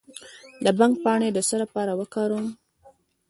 [0.63, 2.47] د بنګ پاڼې د څه لپاره وکاروم؟